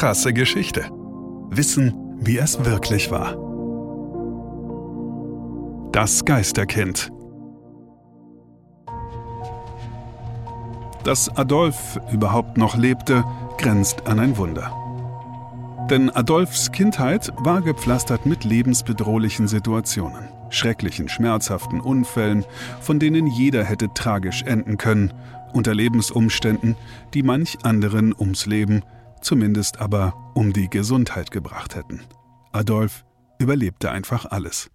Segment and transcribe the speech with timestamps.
[0.00, 0.88] Krasse Geschichte.
[1.50, 3.36] Wissen, wie es wirklich war.
[5.92, 7.12] Das Geisterkind.
[11.04, 13.24] Dass Adolf überhaupt noch lebte,
[13.58, 14.72] grenzt an ein Wunder.
[15.90, 22.46] Denn Adolfs Kindheit war gepflastert mit lebensbedrohlichen Situationen, schrecklichen, schmerzhaften Unfällen,
[22.80, 25.12] von denen jeder hätte tragisch enden können,
[25.52, 26.76] unter Lebensumständen,
[27.12, 28.82] die manch anderen ums Leben,
[29.20, 32.00] zumindest aber um die Gesundheit gebracht hätten.
[32.52, 33.04] Adolf
[33.38, 34.70] überlebte einfach alles.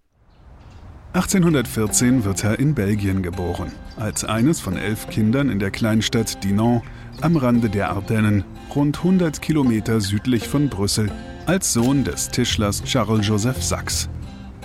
[1.12, 6.82] 1814 wird er in Belgien geboren, als eines von elf Kindern in der Kleinstadt Dinan
[7.22, 11.10] am Rande der Ardennen, rund 100 Kilometer südlich von Brüssel,
[11.46, 14.10] als Sohn des Tischlers Charles-Joseph Sachs.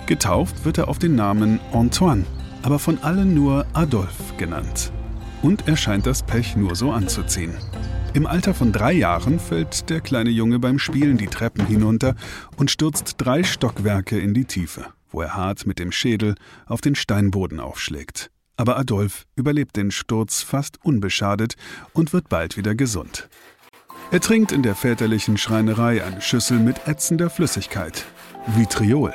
[0.06, 2.26] Getauft wird er auf den Namen Antoine,
[2.62, 4.92] aber von allen nur Adolphe genannt.
[5.42, 7.54] Und er scheint das Pech nur so anzuziehen.
[8.14, 12.14] Im Alter von drei Jahren fällt der kleine Junge beim Spielen die Treppen hinunter
[12.56, 16.34] und stürzt drei Stockwerke in die Tiefe, wo er hart mit dem Schädel
[16.66, 18.30] auf den Steinboden aufschlägt.
[18.58, 21.54] Aber Adolf überlebt den Sturz fast unbeschadet
[21.94, 23.30] und wird bald wieder gesund.
[24.10, 28.04] Er trinkt in der väterlichen Schreinerei eine Schüssel mit ätzender Flüssigkeit,
[28.46, 29.14] Vitriol,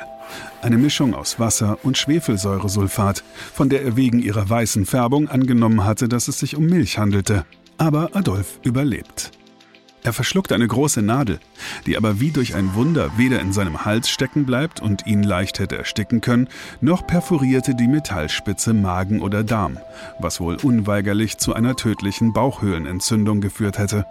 [0.60, 3.22] eine Mischung aus Wasser und Schwefelsäuresulfat,
[3.54, 7.44] von der er wegen ihrer weißen Färbung angenommen hatte, dass es sich um Milch handelte.
[7.78, 9.30] Aber Adolf überlebt.
[10.04, 11.38] Er verschluckt eine große Nadel,
[11.86, 15.58] die aber wie durch ein Wunder weder in seinem Hals stecken bleibt und ihn leicht
[15.58, 16.48] hätte ersticken können,
[16.80, 19.78] noch perforierte die Metallspitze Magen oder Darm,
[20.18, 24.06] was wohl unweigerlich zu einer tödlichen Bauchhöhlenentzündung geführt hätte.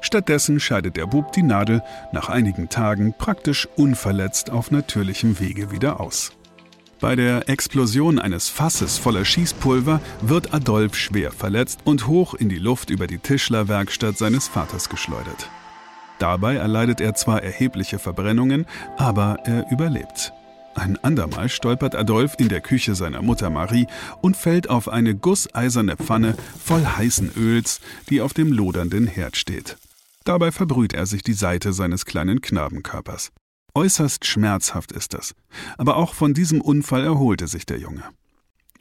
[0.00, 6.00] Stattdessen scheidet der Bub die Nadel nach einigen Tagen praktisch unverletzt auf natürlichem Wege wieder
[6.00, 6.35] aus.
[6.98, 12.58] Bei der Explosion eines Fasses voller Schießpulver wird Adolf schwer verletzt und hoch in die
[12.58, 15.50] Luft über die Tischlerwerkstatt seines Vaters geschleudert.
[16.18, 18.64] Dabei erleidet er zwar erhebliche Verbrennungen,
[18.96, 20.32] aber er überlebt.
[20.74, 23.86] Ein andermal stolpert Adolf in der Küche seiner Mutter Marie
[24.22, 29.76] und fällt auf eine gusseiserne Pfanne voll heißen Öls, die auf dem lodernden Herd steht.
[30.24, 33.32] Dabei verbrüht er sich die Seite seines kleinen Knabenkörpers.
[33.76, 35.34] Äußerst schmerzhaft ist das.
[35.76, 38.04] Aber auch von diesem Unfall erholte sich der Junge.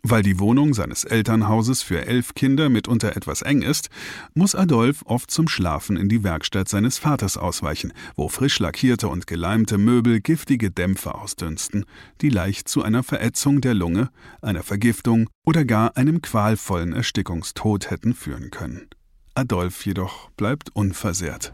[0.03, 3.89] Weil die Wohnung seines Elternhauses für elf Kinder mitunter etwas eng ist,
[4.35, 9.27] muss Adolf oft zum Schlafen in die Werkstatt seines Vaters ausweichen, wo frisch lackierte und
[9.27, 11.83] geleimte Möbel giftige Dämpfe ausdünsten,
[12.21, 18.13] die leicht zu einer Verätzung der Lunge, einer Vergiftung oder gar einem qualvollen Erstickungstod hätten
[18.13, 18.87] führen können.
[19.33, 21.51] Adolf jedoch bleibt unversehrt.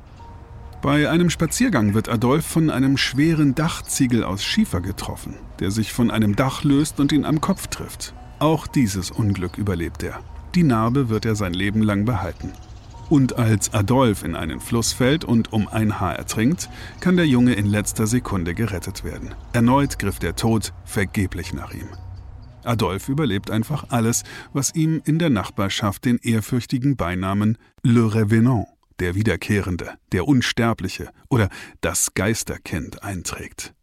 [0.81, 6.09] Bei einem Spaziergang wird Adolf von einem schweren Dachziegel aus Schiefer getroffen, der sich von
[6.09, 8.15] einem Dach löst und ihn am Kopf trifft.
[8.39, 10.21] Auch dieses Unglück überlebt er.
[10.55, 12.51] Die Narbe wird er sein Leben lang behalten.
[13.09, 16.67] Und als Adolf in einen Fluss fällt und um ein Haar ertrinkt,
[16.99, 19.35] kann der Junge in letzter Sekunde gerettet werden.
[19.53, 21.89] Erneut griff der Tod vergeblich nach ihm.
[22.63, 28.67] Adolf überlebt einfach alles, was ihm in der Nachbarschaft den ehrfürchtigen Beinamen Le Revenant
[29.01, 31.49] der Wiederkehrende, der Unsterbliche oder
[31.81, 33.73] das Geisterkind einträgt.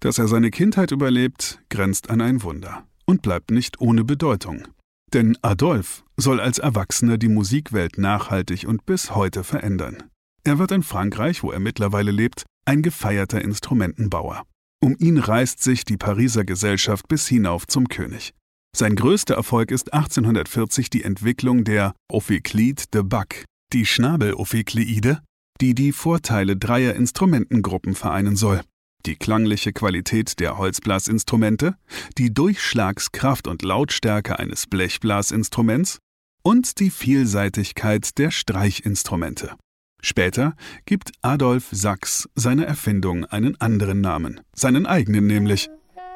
[0.00, 4.68] Dass er seine Kindheit überlebt, grenzt an ein Wunder und bleibt nicht ohne Bedeutung.
[5.12, 10.04] Denn Adolf soll als Erwachsener die Musikwelt nachhaltig und bis heute verändern.
[10.44, 14.44] Er wird in Frankreich, wo er mittlerweile lebt, ein gefeierter Instrumentenbauer.
[14.80, 18.34] Um ihn reißt sich die Pariser Gesellschaft bis hinauf zum König.
[18.76, 25.20] Sein größter Erfolg ist 1840 die Entwicklung der Ophiclide de Bach, die Schnabelophikleide,
[25.60, 28.62] die die Vorteile dreier Instrumentengruppen vereinen soll.
[29.06, 31.76] Die klangliche Qualität der Holzblasinstrumente,
[32.18, 35.98] die Durchschlagskraft und Lautstärke eines Blechblasinstruments
[36.42, 39.54] und die Vielseitigkeit der Streichinstrumente.
[40.00, 40.54] Später
[40.86, 45.70] gibt Adolf Sachs seiner Erfindung einen anderen Namen, seinen eigenen nämlich,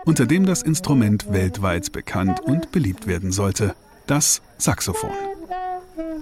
[0.04, 3.74] unter dem das Instrument weltweit bekannt und beliebt werden sollte,
[4.06, 5.31] das Saxophon.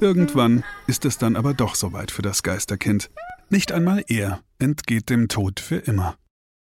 [0.01, 3.11] Irgendwann ist es dann aber doch soweit für das Geisterkind.
[3.49, 6.15] Nicht einmal er entgeht dem Tod für immer.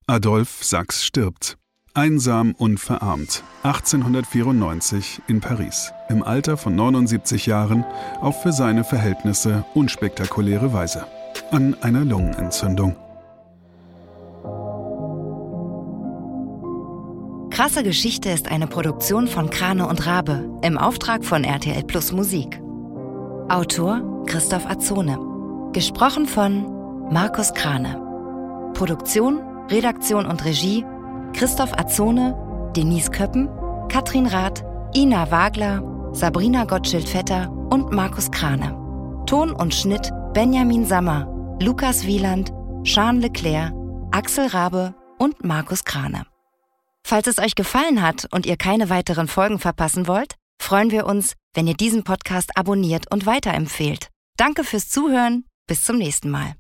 [0.08, 1.58] Adolf Sachs stirbt.
[1.94, 3.44] Einsam und verarmt.
[3.64, 5.92] 1894 in Paris.
[6.08, 7.84] Im Alter von 79 Jahren
[8.22, 11.06] auf für seine Verhältnisse unspektakuläre Weise.
[11.52, 12.96] An einer Lungenentzündung.
[17.50, 22.62] Krasse Geschichte ist eine Produktion von Krane und Rabe im Auftrag von RTL Plus Musik.
[23.50, 25.18] Autor Christoph Azone.
[25.74, 28.00] Gesprochen von Markus Krane.
[28.76, 30.86] Produktion, Redaktion und Regie
[31.34, 32.36] Christoph Azone,
[32.76, 33.50] Denise Köppen,
[33.88, 34.64] Katrin Rath,
[34.96, 35.82] Ina Wagler,
[36.12, 38.78] Sabrina Gottschild-Vetter und Markus Krane.
[39.26, 41.28] Ton und Schnitt Benjamin Sammer,
[41.60, 42.54] Lukas Wieland,
[42.84, 43.74] Jean Leclerc,
[44.12, 46.28] Axel Rabe und Markus Krane.
[47.04, 50.36] Falls es euch gefallen hat und ihr keine weiteren Folgen verpassen wollt,
[50.70, 54.10] freuen wir uns, wenn ihr diesen Podcast abonniert und weiterempfehlt.
[54.38, 55.46] Danke fürs Zuhören.
[55.66, 56.54] Bis zum nächsten Mal.